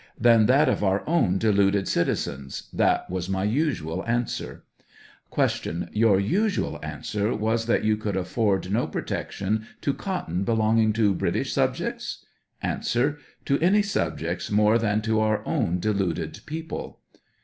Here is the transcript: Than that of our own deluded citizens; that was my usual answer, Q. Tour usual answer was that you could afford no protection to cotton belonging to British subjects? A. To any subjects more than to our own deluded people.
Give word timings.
Than 0.19 0.47
that 0.47 0.67
of 0.67 0.83
our 0.83 1.07
own 1.07 1.37
deluded 1.37 1.87
citizens; 1.87 2.69
that 2.73 3.07
was 3.07 3.29
my 3.29 3.43
usual 3.43 4.03
answer, 4.07 4.63
Q. 5.31 5.87
Tour 5.93 6.19
usual 6.19 6.79
answer 6.81 7.35
was 7.35 7.67
that 7.67 7.83
you 7.83 7.95
could 7.97 8.17
afford 8.17 8.71
no 8.71 8.87
protection 8.87 9.67
to 9.81 9.93
cotton 9.93 10.43
belonging 10.43 10.91
to 10.93 11.13
British 11.13 11.53
subjects? 11.53 12.25
A. 12.63 12.79
To 12.79 13.59
any 13.61 13.83
subjects 13.83 14.49
more 14.49 14.79
than 14.79 15.03
to 15.03 15.19
our 15.19 15.45
own 15.45 15.77
deluded 15.79 16.39
people. 16.47 16.99